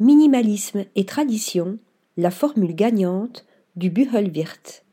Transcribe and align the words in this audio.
Minimalisme 0.00 0.86
et 0.96 1.04
tradition, 1.04 1.78
la 2.16 2.30
formule 2.30 2.74
gagnante 2.74 3.44
du 3.76 3.90
Buchelwirt. 3.90 4.84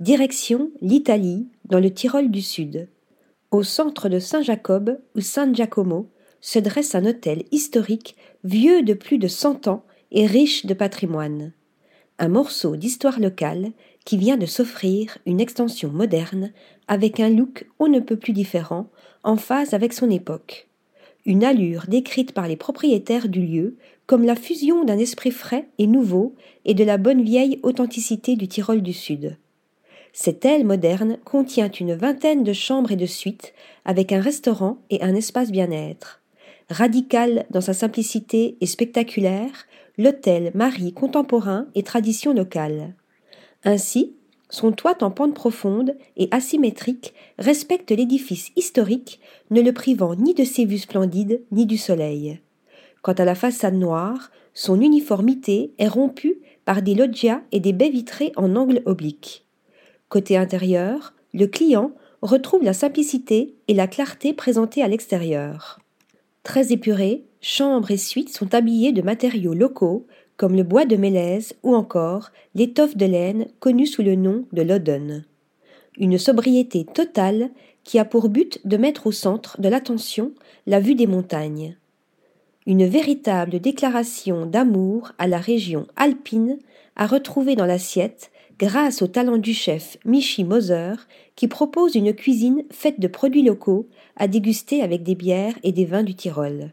Direction 0.00 0.72
l'Italie, 0.82 1.46
dans 1.64 1.78
le 1.78 1.90
Tyrol 1.90 2.30
du 2.30 2.42
Sud. 2.42 2.88
Au 3.52 3.62
centre 3.62 4.08
de 4.08 4.18
Saint-Jacob 4.18 4.98
ou 5.14 5.20
San 5.20 5.54
Giacomo 5.54 6.10
se 6.40 6.58
dresse 6.58 6.94
un 6.96 7.06
hôtel 7.06 7.44
historique 7.52 8.16
vieux 8.42 8.82
de 8.82 8.94
plus 8.94 9.18
de 9.18 9.28
cent 9.28 9.68
ans 9.68 9.84
et 10.10 10.26
riche 10.26 10.66
de 10.66 10.74
patrimoine. 10.74 11.52
Un 12.18 12.28
morceau 12.28 12.76
d'histoire 12.76 13.20
locale 13.20 13.70
qui 14.04 14.18
vient 14.18 14.36
de 14.36 14.46
s'offrir 14.46 15.18
une 15.24 15.40
extension 15.40 15.90
moderne 15.90 16.52
avec 16.88 17.20
un 17.20 17.30
look 17.30 17.66
on 17.78 17.86
ne 17.88 18.00
peut 18.00 18.18
plus 18.18 18.32
différent, 18.32 18.90
en 19.22 19.36
phase 19.36 19.72
avec 19.72 19.92
son 19.92 20.10
époque. 20.10 20.68
Une 21.26 21.42
allure 21.42 21.86
décrite 21.88 22.32
par 22.32 22.46
les 22.46 22.56
propriétaires 22.56 23.28
du 23.28 23.44
lieu 23.44 23.76
comme 24.06 24.24
la 24.24 24.36
fusion 24.36 24.84
d'un 24.84 24.96
esprit 24.96 25.32
frais 25.32 25.66
et 25.78 25.88
nouveau 25.88 26.36
et 26.64 26.72
de 26.72 26.84
la 26.84 26.98
bonne 26.98 27.22
vieille 27.22 27.58
authenticité 27.64 28.36
du 28.36 28.46
Tyrol 28.46 28.80
du 28.80 28.92
Sud. 28.92 29.36
Cette 30.12 30.44
aile 30.44 30.64
moderne 30.64 31.18
contient 31.24 31.70
une 31.70 31.94
vingtaine 31.94 32.44
de 32.44 32.52
chambres 32.52 32.92
et 32.92 32.96
de 32.96 33.06
suites, 33.06 33.52
avec 33.84 34.12
un 34.12 34.20
restaurant 34.20 34.78
et 34.88 35.02
un 35.02 35.16
espace 35.16 35.50
bien-être. 35.50 36.22
Radical 36.70 37.44
dans 37.50 37.60
sa 37.60 37.74
simplicité 37.74 38.56
et 38.60 38.66
spectaculaire, 38.66 39.66
l'hôtel 39.98 40.52
marie 40.54 40.92
contemporain 40.92 41.66
et 41.74 41.82
tradition 41.82 42.32
locale. 42.32 42.94
Ainsi, 43.64 44.14
son 44.56 44.72
toit 44.72 45.02
en 45.02 45.10
pente 45.10 45.34
profonde 45.34 45.96
et 46.16 46.28
asymétrique 46.30 47.12
respecte 47.38 47.90
l'édifice 47.90 48.52
historique, 48.56 49.20
ne 49.50 49.60
le 49.60 49.74
privant 49.74 50.14
ni 50.14 50.32
de 50.32 50.44
ses 50.44 50.64
vues 50.64 50.78
splendides 50.78 51.42
ni 51.52 51.66
du 51.66 51.76
soleil. 51.76 52.40
Quant 53.02 53.12
à 53.12 53.26
la 53.26 53.34
façade 53.34 53.74
noire, 53.74 54.30
son 54.54 54.80
uniformité 54.80 55.74
est 55.76 55.88
rompue 55.88 56.38
par 56.64 56.80
des 56.80 56.94
loggias 56.94 57.42
et 57.52 57.60
des 57.60 57.74
baies 57.74 57.90
vitrées 57.90 58.32
en 58.36 58.56
angle 58.56 58.80
oblique. 58.86 59.46
Côté 60.08 60.38
intérieur, 60.38 61.12
le 61.34 61.46
client 61.46 61.90
retrouve 62.22 62.64
la 62.64 62.72
simplicité 62.72 63.56
et 63.68 63.74
la 63.74 63.86
clarté 63.86 64.32
présentées 64.32 64.82
à 64.82 64.88
l'extérieur. 64.88 65.80
Très 66.44 66.72
épurés, 66.72 67.26
chambres 67.42 67.90
et 67.90 67.98
suites 67.98 68.34
sont 68.34 68.54
habillées 68.54 68.92
de 68.92 69.02
matériaux 69.02 69.52
locaux 69.52 70.06
comme 70.36 70.54
le 70.54 70.62
bois 70.62 70.84
de 70.84 70.96
mélèze 70.96 71.54
ou 71.62 71.74
encore 71.74 72.30
l'étoffe 72.54 72.96
de 72.96 73.06
laine 73.06 73.46
connue 73.60 73.86
sous 73.86 74.02
le 74.02 74.14
nom 74.14 74.44
de 74.52 74.62
loden. 74.62 75.24
Une 75.98 76.18
sobriété 76.18 76.84
totale 76.84 77.50
qui 77.84 77.98
a 77.98 78.04
pour 78.04 78.28
but 78.28 78.60
de 78.66 78.76
mettre 78.76 79.06
au 79.06 79.12
centre 79.12 79.60
de 79.60 79.68
l'attention 79.68 80.32
la 80.66 80.80
vue 80.80 80.94
des 80.94 81.06
montagnes. 81.06 81.76
Une 82.66 82.84
véritable 82.84 83.60
déclaration 83.60 84.44
d'amour 84.44 85.12
à 85.18 85.28
la 85.28 85.38
région 85.38 85.86
alpine 85.96 86.58
à 86.96 87.06
retrouver 87.06 87.54
dans 87.54 87.64
l'assiette 87.64 88.30
grâce 88.58 89.02
au 89.02 89.06
talent 89.06 89.38
du 89.38 89.54
chef 89.54 89.98
Michi 90.04 90.42
Moser 90.42 90.94
qui 91.36 91.46
propose 91.46 91.94
une 91.94 92.12
cuisine 92.14 92.64
faite 92.70 92.98
de 92.98 93.08
produits 93.08 93.42
locaux 93.42 93.86
à 94.16 94.28
déguster 94.28 94.82
avec 94.82 95.02
des 95.02 95.14
bières 95.14 95.58
et 95.62 95.72
des 95.72 95.84
vins 95.84 96.02
du 96.02 96.14
Tyrol. 96.14 96.72